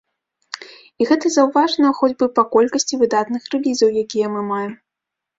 І 1.03 1.05
гэта 1.09 1.27
заўважна 1.33 1.91
хоць 1.99 2.15
бы 2.23 2.27
па 2.39 2.43
колькасці 2.55 2.99
выдатных 3.01 3.43
рэлізаў, 3.57 3.91
якія 4.05 4.31
мы 4.37 4.41
маем. 4.49 4.73